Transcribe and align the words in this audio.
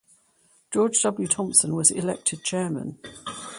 George 0.71 0.97
W. 1.03 1.27
Thompson 1.27 1.75
was 1.75 1.91
elected 1.91 2.43
chairman. 2.43 2.97